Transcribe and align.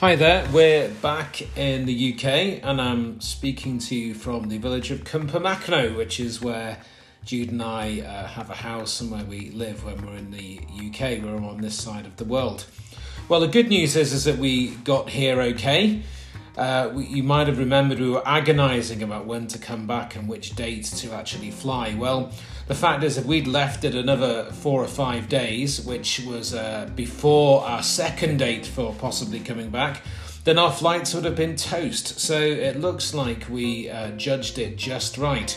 Hi 0.00 0.16
there, 0.16 0.48
we're 0.50 0.88
back 0.88 1.42
in 1.58 1.84
the 1.84 2.14
UK 2.14 2.64
and 2.64 2.80
I'm 2.80 3.20
speaking 3.20 3.78
to 3.80 3.94
you 3.94 4.14
from 4.14 4.48
the 4.48 4.56
village 4.56 4.90
of 4.90 5.04
Cwmpymakno, 5.04 5.94
which 5.94 6.18
is 6.18 6.40
where 6.40 6.78
Jude 7.26 7.50
and 7.50 7.62
I 7.62 8.00
uh, 8.00 8.26
have 8.26 8.48
a 8.48 8.54
house 8.54 9.02
and 9.02 9.10
where 9.10 9.26
we 9.26 9.50
live 9.50 9.84
when 9.84 10.00
we're 10.06 10.16
in 10.16 10.30
the 10.30 10.58
UK. 10.58 11.22
We're 11.22 11.36
on 11.46 11.60
this 11.60 11.78
side 11.78 12.06
of 12.06 12.16
the 12.16 12.24
world. 12.24 12.64
Well, 13.28 13.40
the 13.40 13.48
good 13.48 13.68
news 13.68 13.94
is, 13.94 14.14
is 14.14 14.24
that 14.24 14.38
we 14.38 14.68
got 14.68 15.10
here 15.10 15.38
okay. 15.42 16.00
Uh, 16.56 16.90
you 16.96 17.22
might 17.22 17.46
have 17.46 17.58
remembered 17.58 18.00
we 18.00 18.10
were 18.10 18.26
agonising 18.26 19.02
about 19.02 19.26
when 19.26 19.46
to 19.46 19.58
come 19.58 19.86
back 19.86 20.16
and 20.16 20.28
which 20.28 20.56
date 20.56 20.84
to 20.84 21.12
actually 21.12 21.50
fly. 21.50 21.94
Well, 21.94 22.32
the 22.66 22.74
fact 22.74 23.02
is, 23.04 23.16
if 23.16 23.24
we'd 23.24 23.46
left 23.46 23.84
it 23.84 23.94
another 23.94 24.44
four 24.52 24.82
or 24.82 24.88
five 24.88 25.28
days, 25.28 25.80
which 25.80 26.20
was 26.26 26.54
uh, 26.54 26.90
before 26.94 27.64
our 27.64 27.82
second 27.82 28.38
date 28.38 28.66
for 28.66 28.94
possibly 28.94 29.40
coming 29.40 29.70
back, 29.70 30.02
then 30.44 30.58
our 30.58 30.72
flights 30.72 31.14
would 31.14 31.24
have 31.24 31.36
been 31.36 31.56
toast. 31.56 32.18
So 32.18 32.38
it 32.38 32.80
looks 32.80 33.14
like 33.14 33.46
we 33.48 33.88
uh, 33.90 34.10
judged 34.12 34.58
it 34.58 34.76
just 34.76 35.18
right 35.18 35.56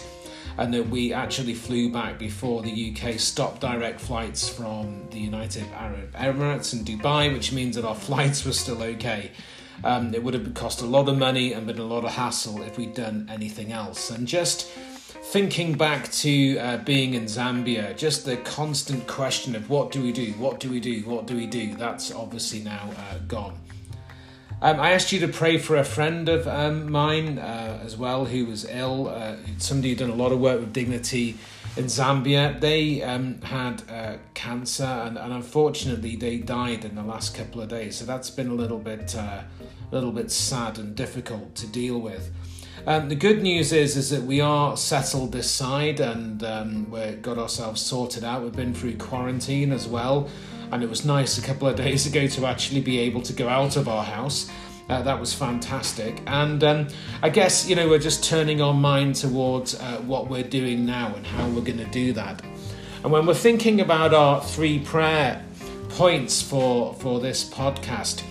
and 0.58 0.74
that 0.74 0.90
we 0.90 1.14
actually 1.14 1.54
flew 1.54 1.92
back 1.92 2.20
before 2.20 2.62
the 2.62 2.96
UK 2.96 3.20
stopped 3.20 3.62
direct 3.62 4.00
flights 4.00 4.48
from 4.48 5.08
the 5.10 5.20
United 5.20 5.66
Arab 5.74 6.14
Emirates 6.14 6.74
and 6.74 6.86
Dubai, 6.86 7.34
which 7.34 7.52
means 7.52 7.76
that 7.76 7.86
our 7.86 7.96
flights 8.10 8.46
were 8.46 8.54
still 8.54 8.82
okay. 8.84 9.32
Um, 9.84 10.14
it 10.14 10.24
would 10.24 10.34
have 10.34 10.54
cost 10.54 10.82
a 10.82 10.86
lot 10.86 11.10
of 11.10 11.18
money 11.18 11.54
and 11.54 11.68
been 11.68 11.80
a 11.80 11.84
lot 11.84 12.06
of 12.06 12.12
hassle 12.12 12.62
if 12.64 12.78
we'd 12.78 12.94
done 12.94 13.28
anything 13.32 13.72
else. 13.72 14.10
And 14.10 14.28
just 14.28 14.68
thinking 15.32 15.74
back 15.74 16.12
to 16.12 16.58
uh, 16.58 16.78
being 16.78 17.14
in 17.16 17.26
Zambia, 17.26 17.98
just 17.98 18.26
the 18.26 18.38
constant 18.38 19.08
question 19.08 19.56
of 19.56 19.70
what 19.70 19.92
do 19.92 20.02
we 20.02 20.12
do, 20.12 20.32
what 20.34 20.60
do 20.60 20.70
we 20.70 20.80
do, 20.80 21.02
what 21.02 21.28
do 21.28 21.36
we 21.36 21.48
do, 21.48 21.76
that's 21.76 22.12
obviously 22.12 22.60
now 22.60 22.90
uh, 22.98 23.18
gone. 23.28 23.58
Um, 24.64 24.80
I 24.80 24.94
asked 24.94 25.12
you 25.12 25.20
to 25.20 25.28
pray 25.28 25.58
for 25.58 25.76
a 25.76 25.84
friend 25.84 26.30
of 26.30 26.48
um, 26.48 26.90
mine 26.90 27.38
uh, 27.38 27.82
as 27.84 27.98
well 27.98 28.24
who 28.24 28.46
was 28.46 28.64
ill, 28.64 29.10
uh, 29.10 29.36
somebody 29.58 29.90
who'd 29.90 29.98
done 29.98 30.10
a 30.10 30.16
lot 30.16 30.32
of 30.32 30.40
work 30.40 30.62
with 30.62 30.72
dignity 30.72 31.38
in 31.76 31.88
Zambia. 31.88 32.58
They 32.62 33.02
um, 33.04 33.42
had 33.42 33.84
uh, 33.90 34.16
cancer 34.34 34.86
and, 34.86 35.18
and, 35.18 35.34
unfortunately 35.34 36.16
they 36.16 36.38
died 36.38 36.86
in 36.86 36.96
the 36.96 37.04
last 37.04 37.36
couple 37.36 37.60
of 37.60 37.68
days. 37.68 37.98
So 37.98 38.06
that's 38.06 38.30
been 38.30 38.48
a 38.48 38.54
little 38.54 38.80
bit, 38.80 39.14
uh, 39.18 39.42
a 39.42 39.94
little 39.94 40.14
bit 40.14 40.32
sad 40.32 40.80
and 40.80 40.96
difficult 40.96 41.56
to 41.56 41.68
deal 41.68 42.00
with. 42.00 42.32
Um, 42.88 43.10
the 43.10 43.16
good 43.16 43.42
news 43.42 43.74
is 43.74 43.98
is 43.98 44.12
that 44.12 44.24
we 44.24 44.40
are 44.40 44.78
settled 44.78 45.34
this 45.34 45.52
side 45.52 46.00
and 46.00 46.42
um, 46.44 46.90
we 46.90 47.12
got 47.22 47.38
ourselves 47.38 47.82
sorted 47.82 48.24
out. 48.24 48.44
We've 48.44 48.56
been 48.56 48.74
through 48.74 48.96
quarantine 48.96 49.74
as 49.74 49.88
well, 49.88 50.30
and 50.74 50.82
it 50.82 50.90
was 50.90 51.06
nice 51.06 51.38
a 51.38 51.42
couple 51.42 51.68
of 51.68 51.76
days 51.76 52.08
ago 52.08 52.26
to 52.26 52.48
actually 52.48 52.82
be 52.82 52.98
able 53.00 53.22
to 53.22 53.32
go 53.32 53.48
out 53.48 53.78
of 53.78 53.88
our 53.88 54.04
house. 54.04 54.50
Uh, 54.90 55.02
that 55.04 55.18
was 55.20 55.34
fantastic, 55.34 56.22
and 56.28 56.64
um, 56.64 56.88
I 57.22 57.30
guess 57.30 57.70
you 57.70 57.76
know 57.76 57.88
we're 57.88 58.00
just 58.00 58.24
turning 58.24 58.60
our 58.60 58.74
mind 58.74 59.16
towards 59.16 59.80
uh, 59.80 59.98
what 60.06 60.30
we're 60.30 60.44
doing 60.44 60.86
now 60.86 61.14
and 61.16 61.26
how 61.26 61.48
we're 61.48 61.62
going 61.62 61.78
to 61.78 61.86
do 61.86 62.12
that. 62.14 62.42
And 63.04 63.12
when 63.12 63.26
we're 63.26 63.34
thinking 63.34 63.82
about 63.82 64.14
our 64.14 64.42
three 64.42 64.80
prayer 64.80 65.46
points 65.90 66.42
for 66.42 66.94
for 66.96 67.20
this 67.22 67.50
podcast, 67.50 68.24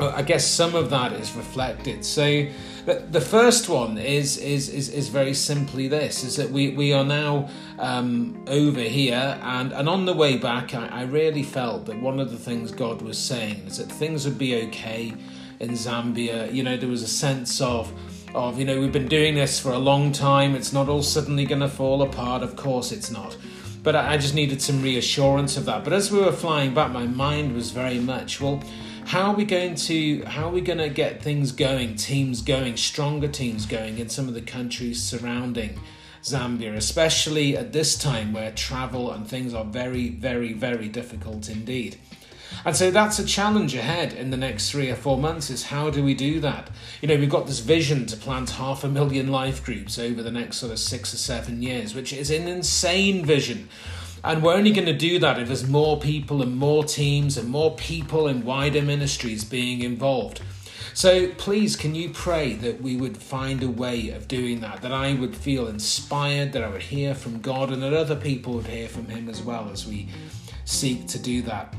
I 0.00 0.22
guess 0.22 0.46
some 0.46 0.74
of 0.74 0.90
that 0.90 1.12
is 1.12 1.34
reflected. 1.34 2.04
So 2.04 2.46
the 2.84 3.20
first 3.20 3.68
one 3.68 3.96
is 3.96 4.36
is 4.38 4.68
is, 4.68 4.88
is 4.88 5.08
very 5.08 5.34
simply 5.34 5.88
this: 5.88 6.24
is 6.24 6.36
that 6.36 6.50
we 6.50 6.70
we 6.70 6.92
are 6.92 7.04
now 7.04 7.48
um, 7.78 8.44
over 8.46 8.80
here, 8.80 9.38
and 9.42 9.72
and 9.72 9.88
on 9.88 10.04
the 10.04 10.12
way 10.12 10.36
back, 10.36 10.74
I, 10.74 10.88
I 10.88 11.02
really 11.04 11.42
felt 11.42 11.86
that 11.86 12.00
one 12.00 12.20
of 12.20 12.30
the 12.30 12.36
things 12.36 12.72
God 12.72 13.02
was 13.02 13.18
saying 13.18 13.66
is 13.66 13.78
that 13.78 13.90
things 13.90 14.24
would 14.24 14.38
be 14.38 14.56
okay 14.66 15.14
in 15.60 15.70
Zambia. 15.70 16.52
You 16.52 16.62
know, 16.62 16.76
there 16.76 16.88
was 16.88 17.02
a 17.02 17.08
sense 17.08 17.60
of 17.60 17.92
of 18.34 18.58
you 18.58 18.64
know 18.64 18.80
we've 18.80 18.92
been 18.92 19.08
doing 19.08 19.34
this 19.34 19.58
for 19.60 19.72
a 19.72 19.78
long 19.78 20.12
time. 20.12 20.54
It's 20.54 20.72
not 20.72 20.88
all 20.88 21.02
suddenly 21.02 21.44
going 21.46 21.60
to 21.60 21.68
fall 21.68 22.02
apart. 22.02 22.42
Of 22.42 22.56
course, 22.56 22.92
it's 22.92 23.10
not. 23.10 23.36
But 23.82 23.96
I, 23.96 24.14
I 24.14 24.16
just 24.16 24.34
needed 24.34 24.60
some 24.60 24.82
reassurance 24.82 25.56
of 25.56 25.64
that. 25.66 25.84
But 25.84 25.92
as 25.92 26.10
we 26.10 26.18
were 26.18 26.32
flying 26.32 26.74
back, 26.74 26.90
my 26.90 27.06
mind 27.06 27.54
was 27.54 27.70
very 27.70 27.98
much 27.98 28.40
well 28.40 28.62
how 29.06 29.30
are 29.30 29.34
we 29.34 29.44
going 29.44 29.74
to 29.74 30.24
how 30.24 30.48
are 30.48 30.52
we 30.52 30.60
going 30.60 30.78
to 30.78 30.88
get 30.88 31.22
things 31.22 31.52
going 31.52 31.94
teams 31.96 32.42
going 32.42 32.76
stronger 32.76 33.28
teams 33.28 33.66
going 33.66 33.98
in 33.98 34.08
some 34.08 34.28
of 34.28 34.34
the 34.34 34.42
countries 34.42 35.02
surrounding 35.02 35.78
Zambia 36.22 36.74
especially 36.74 37.56
at 37.56 37.72
this 37.72 37.96
time 37.96 38.32
where 38.32 38.50
travel 38.52 39.12
and 39.12 39.26
things 39.26 39.52
are 39.52 39.64
very 39.64 40.08
very 40.08 40.52
very 40.52 40.88
difficult 40.88 41.48
indeed 41.48 41.98
and 42.64 42.76
so 42.76 42.90
that's 42.90 43.18
a 43.18 43.24
challenge 43.24 43.74
ahead 43.74 44.12
in 44.12 44.30
the 44.30 44.36
next 44.36 44.70
three 44.70 44.90
or 44.90 44.94
four 44.94 45.18
months 45.18 45.50
is 45.50 45.64
how 45.64 45.90
do 45.90 46.04
we 46.04 46.14
do 46.14 46.40
that? 46.40 46.70
You 47.00 47.08
know, 47.08 47.16
we've 47.16 47.28
got 47.28 47.46
this 47.46 47.60
vision 47.60 48.06
to 48.06 48.16
plant 48.16 48.50
half 48.50 48.84
a 48.84 48.88
million 48.88 49.28
life 49.28 49.64
groups 49.64 49.98
over 49.98 50.22
the 50.22 50.30
next 50.30 50.58
sort 50.58 50.72
of 50.72 50.78
six 50.78 51.12
or 51.12 51.16
seven 51.16 51.62
years, 51.62 51.94
which 51.94 52.12
is 52.12 52.30
an 52.30 52.48
insane 52.48 53.24
vision. 53.24 53.68
And 54.24 54.42
we're 54.42 54.54
only 54.54 54.72
going 54.72 54.86
to 54.86 54.96
do 54.96 55.18
that 55.18 55.38
if 55.38 55.48
there's 55.48 55.68
more 55.68 56.00
people 56.00 56.40
and 56.40 56.56
more 56.56 56.82
teams 56.82 57.36
and 57.36 57.50
more 57.50 57.76
people 57.76 58.26
and 58.26 58.42
wider 58.42 58.80
ministries 58.80 59.44
being 59.44 59.82
involved. 59.82 60.40
So 60.94 61.28
please, 61.32 61.76
can 61.76 61.94
you 61.94 62.08
pray 62.08 62.54
that 62.54 62.80
we 62.80 62.96
would 62.96 63.18
find 63.18 63.62
a 63.62 63.68
way 63.68 64.08
of 64.10 64.26
doing 64.26 64.60
that, 64.60 64.80
that 64.80 64.92
I 64.92 65.12
would 65.12 65.36
feel 65.36 65.66
inspired, 65.66 66.52
that 66.52 66.64
I 66.64 66.68
would 66.70 66.82
hear 66.82 67.14
from 67.14 67.42
God, 67.42 67.70
and 67.70 67.82
that 67.82 67.92
other 67.92 68.16
people 68.16 68.54
would 68.54 68.68
hear 68.68 68.88
from 68.88 69.08
Him 69.08 69.28
as 69.28 69.42
well 69.42 69.68
as 69.70 69.86
we 69.86 70.08
seek 70.64 71.06
to 71.08 71.18
do 71.18 71.42
that. 71.42 71.74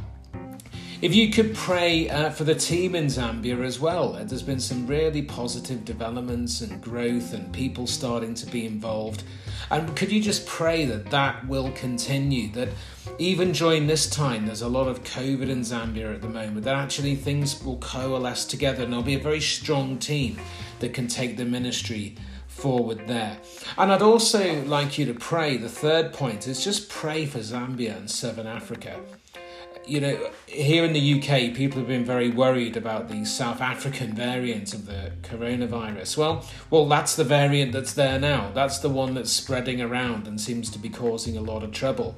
If 1.02 1.14
you 1.14 1.30
could 1.30 1.54
pray 1.54 2.10
uh, 2.10 2.30
for 2.30 2.46
the 2.46 2.56
team 2.56 2.96
in 2.96 3.08
Zambia 3.08 3.62
as 3.66 3.82
well, 3.82 4.14
there's 4.14 4.42
been 4.42 4.62
some 4.62 4.88
really 4.88 5.22
positive 5.22 5.84
developments 5.84 6.62
and 6.62 6.82
growth 6.82 7.34
and 7.34 7.52
people 7.52 7.86
starting 7.86 8.34
to 8.36 8.46
be 8.46 8.66
involved. 8.66 9.24
And 9.70 9.94
could 9.98 10.10
you 10.10 10.22
just 10.22 10.46
pray 10.46 10.86
that 10.86 11.12
that 11.12 11.46
will 11.50 11.70
continue? 11.72 12.50
That 12.54 12.70
even 13.20 13.52
during 13.52 13.88
this 13.88 14.10
time, 14.10 14.46
there's 14.46 14.62
a 14.62 14.70
lot 14.70 14.88
of 14.88 15.04
COVID 15.04 15.50
in 15.50 15.62
Zambia 15.62 16.16
at 16.16 16.22
the 16.22 16.30
moment, 16.30 16.64
that 16.64 16.76
actually 16.76 17.16
things 17.16 17.62
will 17.62 17.78
coalesce 17.80 18.46
together 18.46 18.84
and 18.84 18.94
there'll 18.94 19.04
be 19.04 19.16
a 19.16 19.20
very 19.20 19.42
strong 19.42 19.98
team 19.98 20.40
that 20.80 20.94
can 20.94 21.08
take 21.08 21.36
the 21.36 21.46
ministry 21.46 22.16
forward 22.48 23.06
there. 23.06 23.38
And 23.78 23.92
I'd 23.92 24.02
also 24.02 24.64
like 24.64 24.98
you 24.98 25.06
to 25.08 25.14
pray. 25.14 25.58
The 25.58 25.68
third 25.68 26.14
point 26.14 26.48
is 26.48 26.64
just 26.64 26.90
pray 26.90 27.26
for 27.26 27.40
Zambia 27.40 27.98
and 27.98 28.10
Southern 28.10 28.48
Africa 28.48 28.98
you 29.88 30.02
know, 30.02 30.32
here 30.48 30.84
in 30.84 30.94
the 30.94 31.20
UK, 31.20 31.56
people 31.56 31.80
have 31.80 31.88
been 31.88 32.06
very 32.06 32.30
worried 32.30 32.78
about 32.78 33.10
the 33.10 33.26
South 33.26 33.62
African 33.62 34.14
variant 34.14 34.74
of 34.74 34.86
the 34.86 35.12
coronavirus. 35.22 36.18
Well, 36.18 36.46
well, 36.70 36.88
that's 36.88 37.16
the 37.16 37.24
variant 37.24 37.72
that's 37.72 37.94
there 37.94 38.20
now. 38.20 38.52
That's 38.54 38.80
the 38.80 38.90
one 38.90 39.14
that's 39.14 39.32
spreading 39.32 39.82
around 39.82 40.28
and 40.28 40.40
seems 40.40 40.70
to 40.72 40.80
be 40.80 40.90
causing 40.90 41.38
a 41.38 41.42
lot 41.42 41.64
of 41.64 41.72
trouble. 41.72 42.16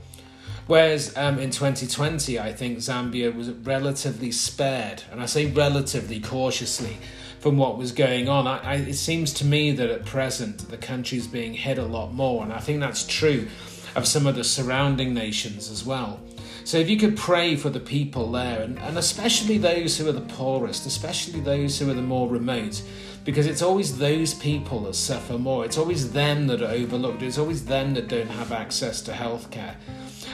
Whereas 0.67 1.15
um, 1.15 1.39
in 1.39 1.49
2020, 1.49 2.39
I 2.39 2.51
think 2.51 2.79
Zambia 2.79 3.33
was 3.33 3.49
relatively 3.51 4.31
spared, 4.31 5.03
and 5.11 5.21
I 5.21 5.25
say 5.25 5.45
relatively 5.45 6.19
cautiously 6.19 6.97
from 7.39 7.57
what 7.57 7.77
was 7.77 7.93
going 7.93 8.27
on. 8.27 8.47
I, 8.47 8.57
I, 8.57 8.75
it 8.75 8.95
seems 8.95 9.31
to 9.35 9.45
me 9.45 9.71
that 9.71 9.89
at 9.89 10.05
present 10.05 10.69
the 10.69 10.77
country 10.77 11.17
is 11.17 11.27
being 11.27 11.53
hit 11.53 11.77
a 11.77 11.85
lot 11.85 12.13
more, 12.13 12.43
and 12.43 12.51
I 12.51 12.59
think 12.59 12.81
that's 12.81 13.05
true 13.05 13.47
of 13.95 14.05
some 14.05 14.27
of 14.27 14.35
the 14.35 14.43
surrounding 14.43 15.13
nations 15.13 15.71
as 15.71 15.85
well. 15.85 16.19
So 16.63 16.77
if 16.77 16.89
you 16.89 16.97
could 16.97 17.15
pray 17.15 17.55
for 17.55 17.69
the 17.69 17.79
people 17.79 18.31
there, 18.31 18.61
and, 18.61 18.77
and 18.79 18.97
especially 18.97 19.57
those 19.57 19.97
who 19.97 20.07
are 20.07 20.13
the 20.13 20.21
poorest, 20.21 20.85
especially 20.85 21.39
those 21.39 21.79
who 21.79 21.89
are 21.89 21.93
the 21.93 22.01
more 22.01 22.27
remote, 22.27 22.81
because 23.23 23.45
it's 23.45 23.61
always 23.61 23.97
those 23.97 24.33
people 24.33 24.81
that 24.83 24.95
suffer 24.95 25.37
more. 25.37 25.65
It's 25.65 25.77
always 25.77 26.13
them 26.13 26.47
that 26.47 26.61
are 26.61 26.71
overlooked. 26.71 27.21
It's 27.21 27.37
always 27.37 27.65
them 27.65 27.93
that 27.95 28.07
don't 28.07 28.29
have 28.29 28.53
access 28.53 29.01
to 29.01 29.11
healthcare. 29.11 29.75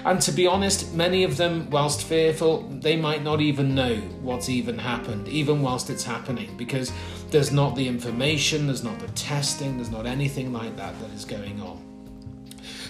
And 0.06 0.22
to 0.22 0.32
be 0.32 0.46
honest, 0.46 0.94
many 0.94 1.24
of 1.24 1.38
them, 1.38 1.70
whilst 1.72 2.04
fearful, 2.04 2.68
they 2.70 2.96
might 2.96 3.24
not 3.24 3.42
even 3.42 3.74
know 3.74 3.96
what's 4.22 4.48
even 4.48 4.78
happened, 4.78 5.28
even 5.28 5.62
whilst 5.62 5.90
it's 5.90 6.04
happening, 6.04 6.56
because 6.56 6.92
there's 7.32 7.52
not 7.52 7.76
the 7.76 7.88
information, 7.88 8.68
there's 8.68 8.84
not 8.84 9.00
the 9.00 9.08
testing, 9.10 9.78
there's 9.78 9.90
not 9.90 10.06
anything 10.06 10.54
like 10.54 10.76
that 10.78 11.00
that 11.00 11.10
is 11.12 11.26
going 11.26 11.62
on. 11.62 11.93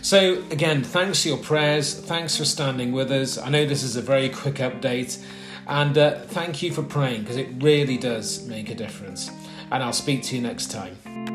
So, 0.03 0.43
again, 0.51 0.83
thanks 0.83 1.23
for 1.23 1.29
your 1.29 1.37
prayers. 1.37 1.97
Thanks 1.97 2.35
for 2.35 2.43
standing 2.43 2.91
with 2.91 3.09
us. 3.09 3.37
I 3.37 3.47
know 3.47 3.65
this 3.65 3.83
is 3.83 3.95
a 3.95 4.01
very 4.01 4.27
quick 4.27 4.55
update. 4.55 5.23
And 5.65 5.97
uh, 5.97 6.19
thank 6.19 6.61
you 6.61 6.73
for 6.73 6.83
praying 6.83 7.21
because 7.21 7.37
it 7.37 7.47
really 7.59 7.97
does 7.97 8.45
make 8.45 8.69
a 8.69 8.75
difference. 8.75 9.31
And 9.71 9.81
I'll 9.81 9.93
speak 9.93 10.21
to 10.23 10.35
you 10.35 10.41
next 10.41 10.71
time. 10.71 11.32